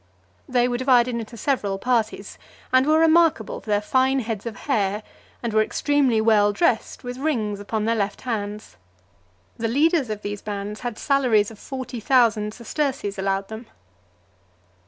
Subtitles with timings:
[0.49, 2.39] They were (351) divided into several parties,
[2.73, 5.03] and were remarkable for their fine heads of hair,
[5.43, 8.77] and were extremely well dressed, with rings upon their left hands.
[9.57, 13.67] The leaders of these bands had salaries of forty thousand sesterces allowed them.